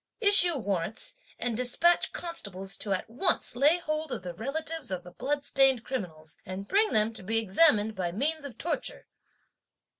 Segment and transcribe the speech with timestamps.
[0.19, 5.11] Issue warrants, and despatch constables to at once lay hold of the relatives of the
[5.11, 9.05] bloodstained criminals and bring them to be examined by means of torture."